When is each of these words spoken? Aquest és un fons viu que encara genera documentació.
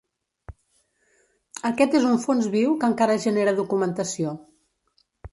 Aquest 1.69 1.97
és 1.99 2.07
un 2.11 2.17
fons 2.23 2.47
viu 2.55 2.73
que 2.83 2.87
encara 2.93 3.17
genera 3.27 3.53
documentació. 3.59 4.33